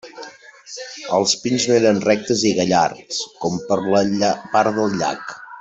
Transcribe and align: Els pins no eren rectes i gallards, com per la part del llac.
Els 1.17 1.35
pins 1.43 1.67
no 1.71 1.77
eren 1.81 2.01
rectes 2.07 2.43
i 2.53 2.55
gallards, 2.63 3.23
com 3.45 3.63
per 3.71 3.81
la 3.97 4.35
part 4.57 4.79
del 4.83 5.01
llac. 5.05 5.41